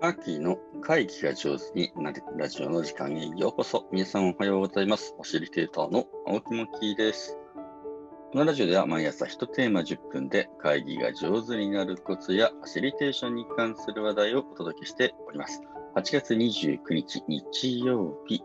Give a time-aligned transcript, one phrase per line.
[0.00, 3.86] 秋の会議が上手になるラジオの時間へようこそ。
[3.92, 5.14] 皆さんおはようございます。
[5.14, 7.38] ファシリテーターの青木真希です。
[8.32, 15.62] このラジオでは毎朝1テーマ10分で会議が上手になるコツやファシリテーションに関する話題をお届けしております。
[15.94, 18.42] 8月29日日曜日、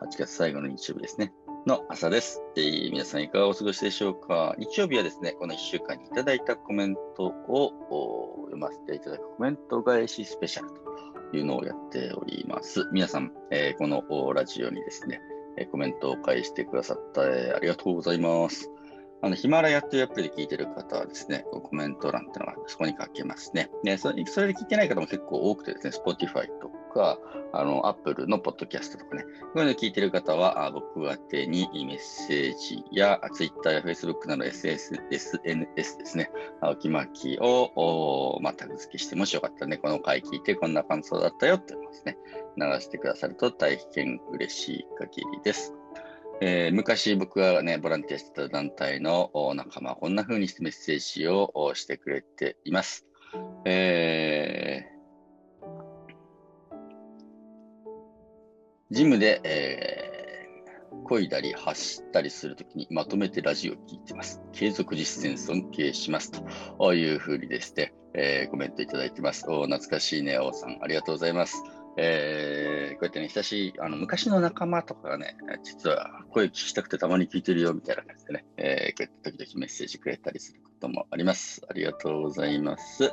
[0.00, 1.32] 8月最後の日曜日ですね。
[1.66, 4.54] の朝です、えー、皆さんいかがお過ごしでしょうか？
[4.58, 10.68] 日曜日はですね、この1週間にいただいたコメントを読ませていただくコメント返しスペシャル
[11.30, 12.86] というのをやっております。
[12.92, 14.02] 皆さん、えー、この
[14.34, 15.22] ラジオにですね、
[15.70, 18.70] コメントを返してくださったえありがとうございます。
[19.22, 23.70] あのヒマラヤというアプリで聞いてる方はですね、コメント欄っていうのがそこに書けますね。
[23.84, 27.18] ねそれそれで聞いてない方も結構多くてですね、Spotify とか、
[27.52, 42.16] あの、Apple のポッドキャストとかね、こういうの聞いてる方は、あ僕宛てにメッセージや Twitter や Facebook など SS SNS ですね、青木巻を、まあ、タグ付けして、もしよかったらね、この回聞いてこんな感想だったよってですね、
[42.56, 45.74] 流してくださると大変嬉しい限りです。
[46.40, 53.06] えー、昔僕がね、ボランティアしてた団体の仲間こんな風にしてメッセージをしてくれています。
[53.64, 54.93] えー、
[58.90, 64.42] ジムで、えー、漕いだり走ったりするときにまとめてラジオを聞いてます。
[64.52, 66.30] 継続実践尊敬します。
[66.78, 69.46] というふうにですね、えー、コメントいただいてます。
[69.48, 70.78] お懐かしいね、王さん。
[70.82, 71.62] ありがとうございます。
[71.96, 81.62] えー、こうやってね、親しい、あの、昔の仲間とかがね、実は声聞きたくてたまに聞いてるよみたいな感じでね、えー、こうやって時々メッセージくれたりすることもあります。
[81.70, 83.10] ありがとうございます。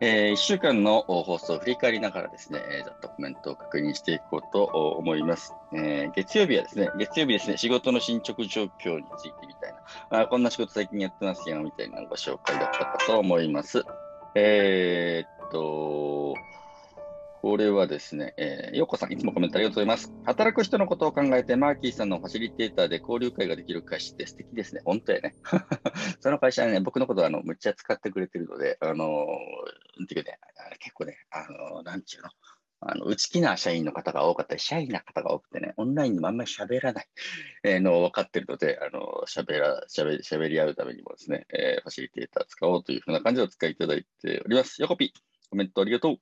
[0.00, 5.54] えー、1週間の放送を振り返りながらですね、えー、ざっとコメントを確認していこうと思います。
[5.72, 9.74] えー、月曜日はですね、月曜日ですね、仕事の進捗状況についてみたい
[10.10, 13.84] な、あこんな仕事最近やってますよみたいなご紹介だったかと思います。
[14.34, 16.34] えー、っと、
[17.40, 20.12] これはですね、えー、ようこさん、いつもコメントありがとうございます。
[20.24, 24.80] 働く人のことを考えて、マーキーさんのファシリテーターで交流会ができる会社って素敵ですね。
[24.84, 25.36] 本当やね。
[26.18, 30.38] その会社はね、僕のことはあのむっちゃ使ってくれてるので、あのー、ていうかね、
[30.80, 32.30] 結構ね、あのー、なんちゅうの、
[32.80, 37.06] あの、内気な社員の方が多かったり、シャイな方が多くてね、オンラインでもあんまり喋らない、
[37.62, 44.82] えー、のを分かってるので、あの、喋ら、喋、喋り合うためにもですね、えー、ファシリテーター使おうというふうな感じでお使いいただいております。
[44.82, 45.12] ヨコピ、
[45.50, 46.18] コメントありがとう。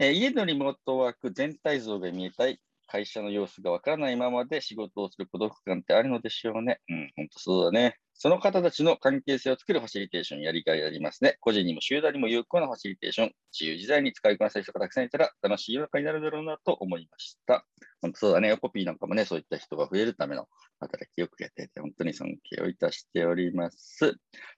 [0.00, 6.80] えー、家のリモートワーク全体像が見えたい、会社の様子がわからないままで仕事をする孤独感ってあるのでしょうね。
[6.88, 7.96] うん、本当そうだね。
[8.14, 11.36] その方たちの関係性を作るファシリテーションやりがいありますね。
[11.40, 17.66] 個人にも集団にも有効なファシリテーション、自由自在に使いこなせる人がたくさんいたら楽しい世の中になるだろうなと思いました。
[18.00, 18.56] 本当そうだね。
[18.56, 20.46] コピーなんかもね、そういった人が増えるための
[20.78, 24.14] 働きをくれてて、本当に尊敬をいたしております。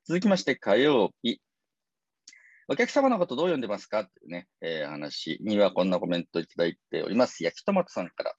[0.07, 1.41] 続きまして、火曜日。
[2.73, 7.43] お客様のことどう読んでますかっていうね、えー、話にはこんなコメントいただいております。
[7.43, 8.35] 焼きトマトさんから。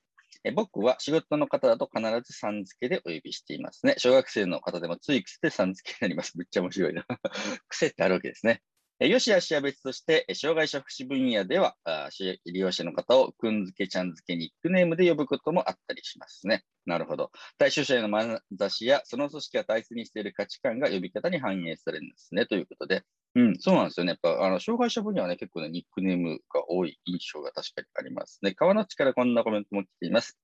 [0.45, 3.95] え僕は仕事の方だと必ずさん付けでお呼びしていますね。
[3.97, 6.37] 小学生の方でもつい癖でさん付けになります。
[6.37, 7.05] めっちゃ面白いな。
[7.67, 8.61] 癖ってあるわけですね。
[9.01, 12.07] えよしあしは別として、障害者福祉分野では、あ
[12.45, 16.63] 利用者の方をくんづけ、ちゃんづけ、ニックネームで呼ぶこともあったりしますね。
[16.85, 17.31] なるほど。
[17.57, 22.45] 対象者への眼差しや、その組織が大切にしている価値観が呼び方に反映されるんですね。
[22.45, 23.03] ということで、
[23.33, 24.11] うん、そうなんですよね。
[24.11, 28.53] やっぱ、あの、障害者分野はね、結構ね、ニックネームが多い印象が確かにありますね。
[28.53, 30.37] 川の地からこんなコメントも来ています。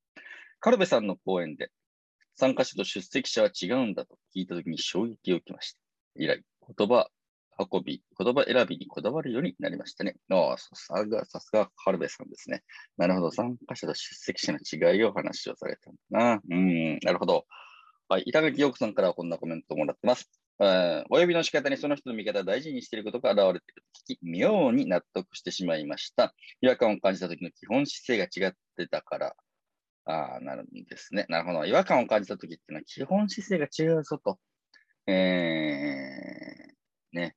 [0.59, 1.69] カルベさんの講演で、
[2.35, 5.79] 参加者と出席者は違うんだと聞いたときに衝撃を受けました。
[6.15, 6.41] 以来、
[6.77, 7.09] 言葉
[7.57, 10.15] 運び、言葉選びにこだわるようになりましたね。
[10.29, 12.63] ああ、さすが、さすが、カルベさんですね。
[12.97, 13.31] なるほど。
[13.31, 16.41] 参加者と出席者の違いを話をされたんだな。
[16.49, 17.45] うん、なるほど。
[18.07, 18.23] はい。
[18.27, 20.29] 板垣陽子さんからこんなコメントをもらってます。
[20.59, 26.33] お呼びの仕方にその人の見方を大事にしていることが現れていると聞き、妙に納得してしまいました。
[26.61, 29.35] 違和感を感じた時の基本姿勢が違ってたから、
[30.05, 31.25] ああ、なるんですね。
[31.29, 31.65] なるほど。
[31.65, 34.39] 違和感を感じた時っていうのは基本姿勢が違うぞと。
[35.05, 37.35] えー、ね。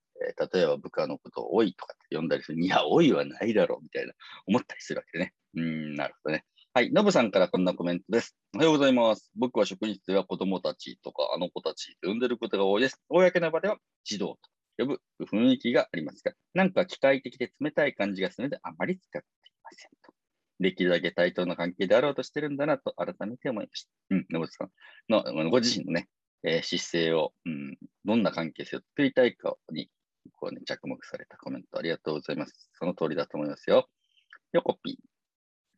[0.52, 2.60] 例えば部下のことをおいとかって呼んだりする。
[2.60, 4.12] いや、おいはないだろうみたいな
[4.46, 5.34] 思ったりするわけでね。
[5.56, 6.44] うん、なるほどね。
[6.80, 6.92] はい。
[6.94, 8.34] ノブさんからこんなコメントです。
[8.54, 9.30] おはようございます。
[9.36, 12.98] 僕は職員室では子供たちとかあの子たちと呼んでることが多いです。
[13.10, 14.38] 公の場では児童と
[14.78, 15.00] 呼ぶ
[15.30, 20.14] 雰囲気がありますが、なんか機械的で冷たい感じがするのであまり使っていませんと。
[20.58, 23.90] できるだけ対等な関係であろうとしてるんだなと改めて思いました。
[24.12, 24.70] うん、ノブさん
[25.10, 26.08] のご自身のね、
[26.44, 27.76] えー、姿勢を、うん、
[28.06, 29.90] どんな関係性を作りたいかに
[30.32, 32.70] こう、ね、着目されたコメントありがとうございます。
[32.72, 33.86] その通りだと思いますよ。
[34.54, 35.09] ヨコピー。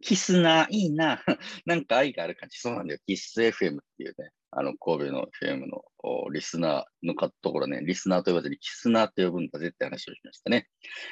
[0.02, 1.22] キスな、いいな。
[1.64, 2.58] なんか愛がある感じ。
[2.58, 3.00] そうなんだよ。
[3.06, 5.82] キス FM っていうね、あの、神戸の FM の
[6.30, 10.68] リスナーのところね、リスナーと呼ばずにキスナーと呼ぶんだぜって話をしましたね。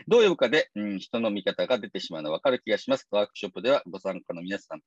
[0.08, 3.06] どう呼ぶかで、うん、人の見方が出てしまうのはわかる気がします。
[3.10, 4.80] ワークショップではご参加の皆さん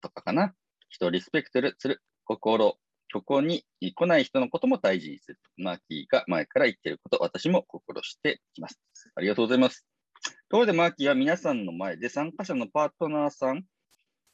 [0.00, 0.54] とかかな。
[0.88, 2.78] 人をリスペクトする心、
[3.12, 5.38] ここに来ない人のことも大事にする。
[5.56, 8.80] マーキーが前から言ってること、私も心していきます。
[9.14, 9.89] ありがとうございます。
[10.22, 13.64] ところで、マーキーは皆さんの前で参加者のパートナーさん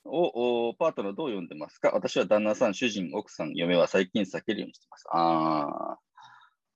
[0.04, 1.90] を、パートナーどう呼んでますか？
[1.92, 5.04] 私は旦那さん、主人、奥さん、嫁は最近避けるようにしてます。
[5.10, 5.98] あ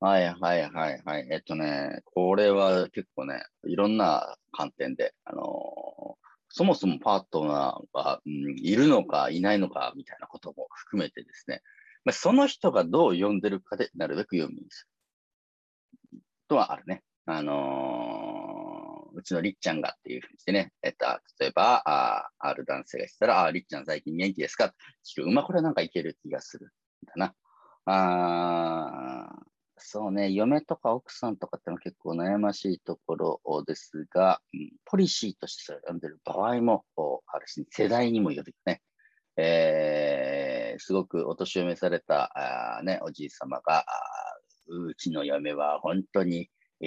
[0.00, 1.28] あ、はいはいはいはい。
[1.30, 5.44] えっとね、これは結構ね、いろんな観点で、あのー、
[6.48, 11.62] そもそもパートナーが、うん、いるのかいないのかみたいなことも含めてですね、
[12.04, 14.88] まあ、その人がどう呼んでるかでなるべく読みにす
[16.12, 16.20] る。
[16.48, 17.02] とはあるね。
[17.26, 18.39] あのー、
[19.14, 21.06] うちのりっちゃんがっていうふうにしてね、えっと、
[21.38, 24.74] 例えば、あある男性がしたら、ありっちゃん最近元気ですか？
[25.04, 25.30] 聞く。
[25.30, 26.72] まあ、これはなんかいける気がする。
[27.06, 27.34] だな。
[27.86, 29.28] あ
[29.82, 36.84] そうね、嫁とか奥さんとかっての結構悩ましいところですが、うん、ポリシーとしてそれ読んでる場合も
[37.26, 38.82] あるし、世代にもよるよね。
[39.36, 43.86] えー、すごくお年を召されたあ、ね、おじい様が、
[44.68, 46.50] うちの嫁は本当に
[46.81, 46.87] え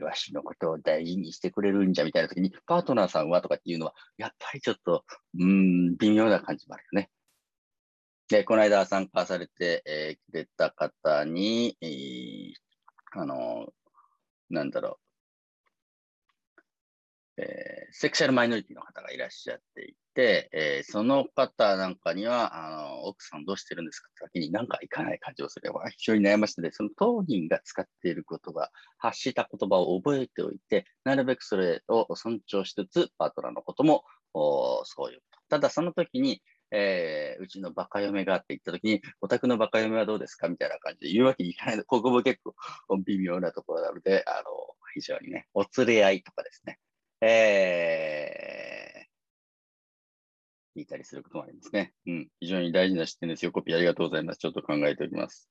[0.00, 5.04] ー、わしのことを大事にしてくれるんじゃみたいな時に、パートナーさんはとかっていうのは、やっぱりちょっと、
[5.38, 7.10] うん、微妙な感じもあるよね。
[8.28, 12.54] で、この間参加されて、えー、くれた方に、えー、
[13.12, 13.72] あの、
[14.50, 14.98] なんだろ
[17.36, 24.08] う、えー、セクシャルマイノリティの方がいらっしゃっていて、えー、その方なんかには、あの、奥さんどうしてるんですか？
[24.08, 35.20] って時になんかいかない感じをすれば非常に悩ましいので、その当人が使っている言葉、発した言葉を覚えておいて、なるべくそれを尊重しつつ、パートナーのことも、そういう。
[35.50, 36.42] ただその時に、
[36.72, 40.48] えー、うちのバカ嫁がって言った時に、お宅のバカ嫁はどうですか？
[40.48, 41.84] みたいな感じで言うわけにいかないの。
[41.84, 42.54] ここも結構
[43.04, 44.44] 微妙なところなので、あの、
[44.94, 46.78] 非常にね、お連れ合いとかですね。
[47.20, 48.55] えー、
[50.76, 51.94] 聞いたりすることもありますね。
[52.06, 52.28] うん。
[52.38, 53.52] 非常に大事な視点ですよ。
[53.52, 54.38] コピーありがとうございます。
[54.38, 55.48] ちょっと考えておきます。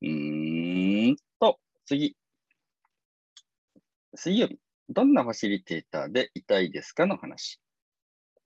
[0.00, 2.16] うーんと、次。
[4.14, 4.58] 水曜日。
[4.88, 7.60] どんなファシリテーターでいたいですかの話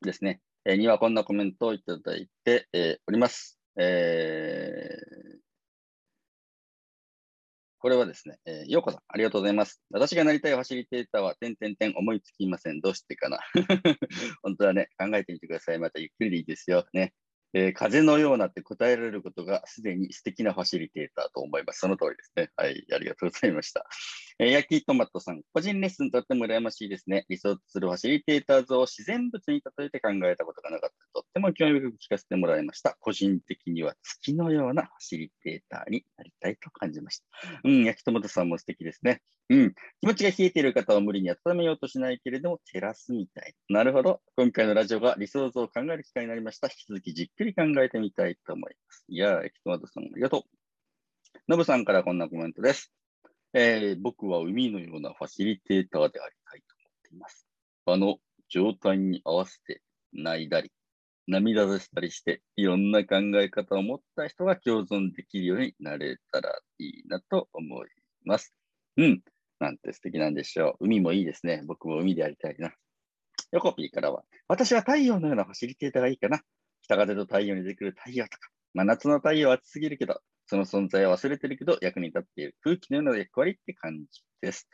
[0.03, 0.41] ですね。
[0.65, 3.61] えー、にはこんなコメントをいただいて、えー、おります。
[3.79, 5.20] えー、
[7.81, 9.81] これはですね、えー、ようこさん、ありがとうございます。
[9.91, 12.81] 私がなりたいファシリテーターは、点々点思いつきません。
[12.83, 13.39] どうしてかな。
[14.45, 15.79] 本当はね、考えてみてください。
[15.79, 16.87] またゆっくりでいいですよ。
[16.93, 17.15] ね。
[17.53, 21.81] えー、風のようなって答えられることがすでに素敵なファシリテーターと思います。
[21.81, 22.51] その通りですね。
[22.57, 23.87] はい、ありがとうございました。
[24.39, 27.27] えー、焼きトマトさん、個人レッスンとっても羨ましいですね。
[27.29, 31.21] 理想とするファシリテーター像を自然物に例えて考えたことがなかった。
[31.21, 32.97] とっても興味深く聞かせてもらいました。
[33.01, 37.25] 個人的には月のようなファシリテーターになりたいと感じました。
[37.65, 39.23] うん、焼きトマトさんも素敵ですね。
[39.51, 39.75] うん。
[40.01, 43.53] 気持ちが冷えている方は無理に温めようとしないけれども、照らすみたい。
[43.69, 44.21] なるほど。
[44.37, 46.69] 今回のラジオが理想像を考える機会になりました。
[46.69, 49.05] 引き続きじっくり考えてみたいと思います。
[49.09, 50.43] いやー、エキトマトさんありがとう。
[51.49, 52.93] ノブさんからこんなコメントです。
[53.55, 57.47] えー、僕は海のようなファシリテーターでありたいと思っています。
[57.87, 58.19] 場の
[58.51, 59.81] 状態に合わせて
[60.13, 60.71] 泣いたり、
[61.29, 67.89] 涙出したりして、いろんな考え方を持った人が共存できるようになれたらいいなと思い
[68.27, 68.53] ます。
[68.99, 69.23] うん。
[69.61, 70.85] なんて素敵なんでしょう。
[70.85, 71.63] 海もいいですね。
[71.67, 72.75] 僕も海でやりたいな。
[73.51, 76.43] ヨコピーからは、私は太陽のようなファシリテーターがいいかな。
[76.91, 84.69] 北風と太陽に出てくる太陽とか、真夏の太陽は暑すぎるけど、その存在は忘れてるけど、役に立っている空気のような役割って感じです。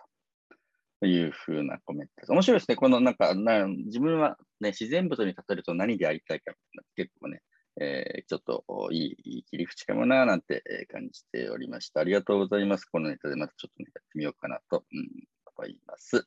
[1.00, 2.32] というふうなコメントです。
[2.32, 2.76] 面白いですね。
[2.76, 6.54] このなんか、な自分は、ね、自然物に例えると何でありたいか
[6.96, 7.42] 結構ね、
[7.78, 12.00] えー、ちょっといい切り口かもななんて感じておりました。
[12.00, 12.86] ありがとうございます。
[12.86, 15.06] このネタでまたちょっと、ね、やってみようかなと、うん、
[15.58, 16.26] 思います。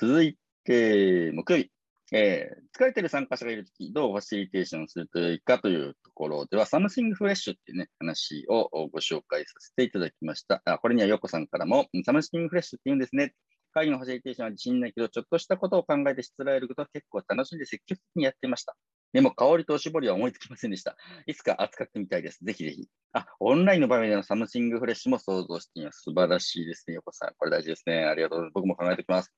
[0.00, 1.81] 続いて、木曜日。
[2.14, 10.60] えー、疲れてる参加者がいるとき、どうファシリテーションするといいかというところでは、 something fresh っていうね、話をご紹介させていただきました。
[10.66, 13.34] あこれにはヨコさんからも、 something fresh って言うんですね。
[13.72, 18.76] 会議のファシリテーションは自信ないけど、ちょっとしたことを考えてしつらえることは結構楽しんで積極的にやってました。
[19.14, 20.96] でも香りとおしぼりは思いつきませんでした。
[21.26, 22.44] いつか扱ってみたいです。
[22.44, 22.88] ぜひぜひ。
[23.12, 26.02] あ、オンラインの場面での something fresh も想像しています。
[26.02, 27.34] 素晴らしいですね、ヨコさん。
[27.36, 28.04] これ大事ですね。
[28.04, 28.52] ありがとうございます。
[28.54, 29.32] 僕も考えておきます。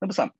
[0.00, 0.32] ノブさん、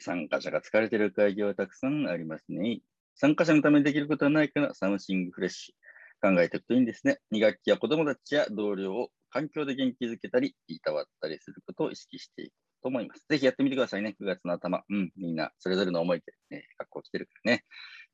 [0.00, 2.80] 参加者が疲れている会議はたくさんありますね。
[3.14, 5.74] 参加者のためにできることはないかな、 something fresh。
[6.20, 7.18] 考えておくといいんですね。
[7.32, 12.52] 2学期は子供たちや同僚を環境で元気づけたり、いたわったりすることを意識していく
[12.82, 13.24] と思います。
[13.28, 14.16] ぜひやってみてくださいね。
[14.20, 14.82] 9月の頭。
[14.88, 17.64] うん、みんなそれぞれの思いで、ね、学校来てるからね。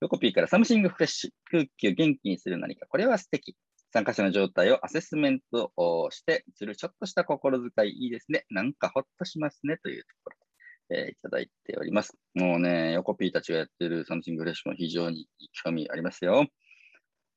[0.00, 1.30] ヨコピーから Something Fresh。
[1.50, 2.86] 空気を元気にする何か。
[2.86, 3.56] これは素敵。
[3.92, 8.44] 参加者の状態をアセスメントをしてするちょっとした心遣いいいですね。
[8.50, 10.23] なんかほっとしますねというと、
[10.90, 12.16] えー、いただいております。
[12.34, 15.28] もうね、横 P たちがやってる Something Fresh も非常に
[15.64, 16.46] 興味ありますよ。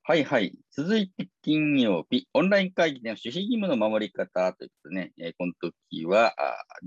[0.04, 0.54] はいはい。
[0.72, 6.34] 続いて金曜日、オンライン会議での守秘義務の守り方ということでね、えー、この時は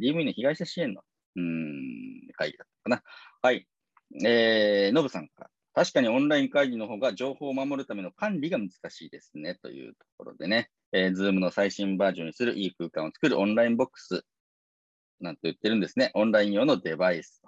[0.01, 1.03] DV の被害者支援の
[1.37, 3.03] うん会議だったかな。
[3.43, 3.67] はい。
[4.25, 14.25] えー、ノブさんから、確かにオンライン会議の方が情報を守るための管理が難しいですね、というところでね、えー、Zoom の最新バージョンにするいい空間を作るオンラインボックス
[15.21, 16.11] なんて言ってるんですね。
[16.15, 17.43] オンライン用のデバイス。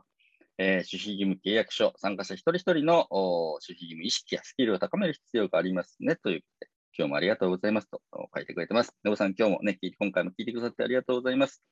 [0.59, 8.95] えー、守秘義務契約書、参加者一人一人の守秘義務意識やスキルを高める必要がありますね、ということで、今日もありがとうございますと書いてくれてます。
[9.03, 11.63] のぶさん、今日もね、今回も聞いてくださってありがとうございます。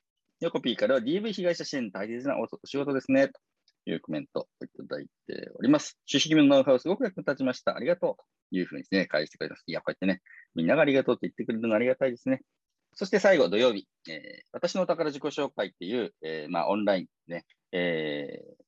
[0.41, 3.29] ヨコピーからは DV 被害者支援大切なお仕事ですね。
[3.29, 3.35] と
[3.91, 5.99] いうコメントをいただいております。
[6.07, 7.77] 主義義務のノウハウすごく役に立ちました。
[7.77, 8.23] ありがとう。
[8.51, 9.65] というふうにですね、返してくれます。
[9.67, 10.23] いや、こうやってね、
[10.55, 12.41] みんながありがとうって言ってくれるのありがたいですね。
[12.95, 18.65] そして最後、土曜日、えー、私のお宝自己紹介っていう、えー、まあ、オンラインね、えー、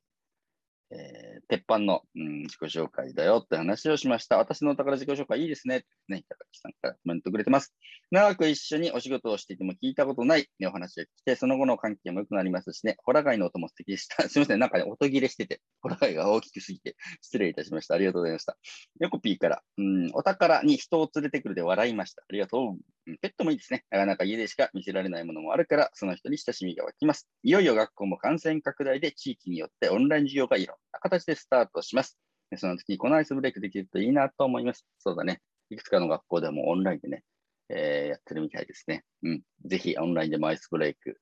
[0.95, 4.37] えー、鉄板の、うん、自己紹介だよって話をしました。
[4.37, 5.85] 私のお宝自己紹介いいですね。
[6.09, 7.75] ね、高木さんからコメントくれてます。
[8.11, 14.23] 長く一緒にお仕事をしていても聞いたことない、ね、お話が来て、その後の関係も良くなりますしね、ホラガイの音も素敵でした。
[14.29, 17.95] すみません、なんかね、音切れしてて、ホラガイが大きくすぎて失礼いたしました。
[17.95, 18.59] ありがとうございました。
[19.01, 22.23] ヨコピーから、うん、お宝に人を連れてくるで笑いました。
[22.23, 22.79] ありがとう。
[23.21, 23.85] ペットもいいですね。
[23.91, 27.29] なかなか家でしか見せられないものもあるから、その人に親しみが湧きます。
[27.43, 32.19] いよいよ学校も感染拡大で地域によってオンライン授業がいろんな形でスタートします。
[32.57, 34.87] その時にこのアイスブレイクできるといいなと思います。
[34.99, 35.41] そうだね。
[35.71, 37.25] いくつかの学校でもオンラインでね、
[37.69, 39.05] えー、やってるみたいですね。
[39.23, 39.43] うん。
[39.65, 41.19] ぜひオンラインでもアイスブレイク、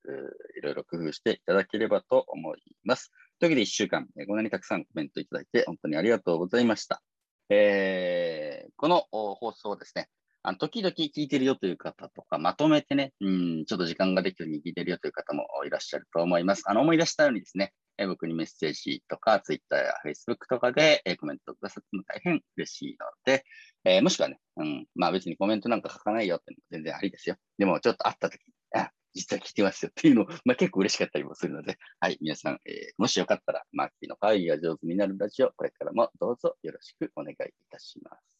[0.57, 3.11] いろいろ工夫していただければと思います。
[3.39, 7.01] というわけで1週間、えー、こんなにたくさんコメントいただいて本当にありがとうございました。
[7.49, 10.07] えー、この放送ですね、
[10.43, 16.63] あの時々聞いてるよという方とか、まとめてね、うん、ちょっと時間ができるように聞いてるよという方もいらっしゃると思います。
[16.65, 23.45] あの、思い出したようにですね、え僕にメッセージとか、Twitter や Facebook とかで、えコメントくださっても大変嬉しいので、
[23.83, 27.35] えー、もしくはね、うん、まあ別にコメントなんか書かないよっていうのも全然ありですよ。
[27.59, 28.41] でもちょっと会った時
[28.75, 37.35] あ、実は聞いてますよっていうの、 まあ結構嬉しかったりもするので、はい、皆さん、えー、もしよかったら、マーキーの会議が上手になるラジオ、これからもどうぞよろしくお願いい
[37.69, 38.30] たします。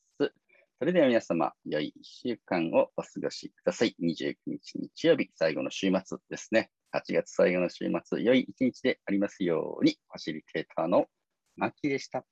[0.82, 3.96] それでは皆様、良い1週間をお過ごしください。
[4.02, 6.72] 29日日曜日、最後の週末ですね。
[6.92, 11.06] 8月最後の週末、良い一日でありますように、ファシリテーターの
[11.56, 12.26] マキでした。